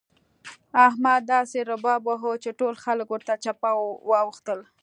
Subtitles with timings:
[0.87, 3.71] احمد داسې رباب وواهه چې ټول خلګ ورته چپه
[4.09, 4.59] واوښتل.